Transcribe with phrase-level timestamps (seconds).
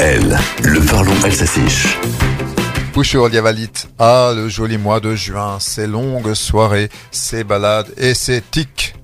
[0.00, 1.62] DKL, le parlons alsacien.
[2.94, 3.70] Bonjour Liavalit.
[3.98, 8.94] Ah, le joli mois de juin, ces longues soirées, ces balades et ces tics.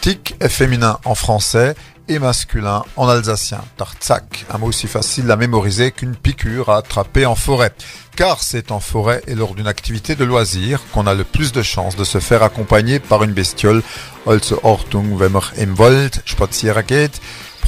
[0.00, 1.74] Tic est féminin en français
[2.08, 3.60] et masculin en alsacien.
[3.76, 7.72] Tartzak, un mot aussi facile à mémoriser qu'une piqûre à attraper en forêt.
[8.16, 11.62] Car c'est en forêt et lors d'une activité de loisir qu'on a le plus de
[11.62, 13.82] chances de se faire accompagner par une bestiole.
[14.26, 16.84] Also Ortung, wenn man im Wald spazieren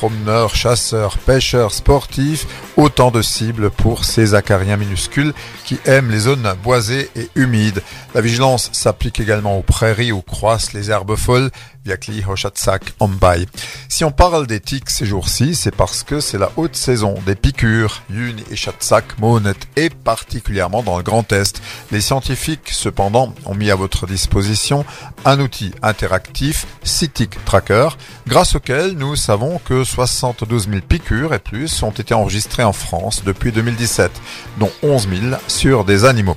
[0.04, 5.32] promeneurs, chasseurs, pêcheurs, sportifs, autant de cibles pour ces acariens minuscules
[5.64, 7.82] qui aiment les zones boisées et humides.
[8.14, 11.50] La vigilance s'applique également aux prairies où croissent les herbes folles,
[11.84, 13.46] Viakli, Hochatsak, Ombay.
[13.88, 17.34] Si on parle des tiques ces jours-ci, c'est parce que c'est la haute saison des
[17.34, 21.60] piqûres, Yun et Chatsak, Monet, et particulièrement dans le Grand Est.
[21.92, 24.86] Les scientifiques, cependant, ont mis à votre disposition
[25.26, 27.88] un outil interactif, Citic Tracker,
[28.26, 33.22] grâce auquel nous savons que 72 000 piqûres et plus ont été enregistrées en France
[33.24, 34.10] depuis 2017,
[34.58, 36.36] dont 11 000 sur des animaux.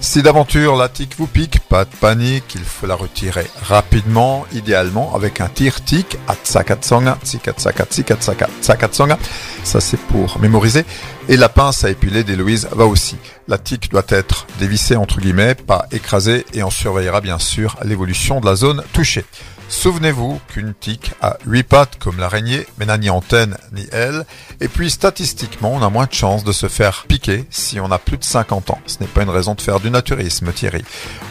[0.00, 5.14] Si d'aventure la tique vous pique, pas de panique, il faut la retirer rapidement, idéalement
[5.14, 9.18] avec un tir tic, atsakatsonga, tsakatsaka,
[9.64, 10.86] ça c'est pour mémoriser,
[11.28, 13.16] et la pince à épiler d'Héloïse va aussi.
[13.48, 18.40] La tique doit être dévissée entre guillemets, pas écrasée, et on surveillera bien sûr l'évolution
[18.40, 19.26] de la zone touchée.
[19.68, 24.24] Souvenez-vous qu'une tique a huit pattes comme l'araignée, mais n'a ni antenne ni aile.
[24.60, 27.98] Et puis statistiquement, on a moins de chances de se faire piquer si on a
[27.98, 28.80] plus de 50 ans.
[28.86, 30.84] Ce n'est pas une raison de faire du naturisme, Thierry.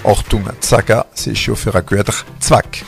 [0.03, 1.81] Ortung tsaka, c'est chauffeur à
[2.41, 2.85] Zwak.